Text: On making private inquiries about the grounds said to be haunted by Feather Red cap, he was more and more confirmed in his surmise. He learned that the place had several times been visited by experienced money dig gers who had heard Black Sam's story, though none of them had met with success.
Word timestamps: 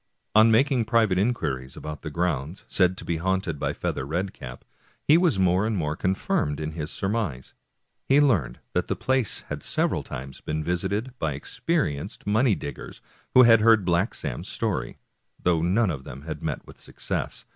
On 0.33 0.49
making 0.49 0.85
private 0.85 1.19
inquiries 1.19 1.77
about 1.77 2.01
the 2.01 2.09
grounds 2.09 2.65
said 2.67 2.97
to 2.97 3.05
be 3.05 3.17
haunted 3.17 3.59
by 3.59 3.71
Feather 3.71 4.03
Red 4.03 4.33
cap, 4.33 4.65
he 5.03 5.15
was 5.15 5.37
more 5.37 5.67
and 5.67 5.77
more 5.77 5.95
confirmed 5.95 6.59
in 6.59 6.71
his 6.71 6.89
surmise. 6.89 7.53
He 8.07 8.19
learned 8.19 8.57
that 8.73 8.87
the 8.87 8.95
place 8.95 9.41
had 9.41 9.61
several 9.61 10.01
times 10.01 10.41
been 10.41 10.63
visited 10.63 11.13
by 11.19 11.33
experienced 11.33 12.25
money 12.25 12.55
dig 12.55 12.77
gers 12.77 12.99
who 13.35 13.43
had 13.43 13.61
heard 13.61 13.85
Black 13.85 14.15
Sam's 14.15 14.47
story, 14.47 14.97
though 15.39 15.61
none 15.61 15.91
of 15.91 16.03
them 16.03 16.23
had 16.23 16.41
met 16.41 16.65
with 16.65 16.79
success. 16.81 17.45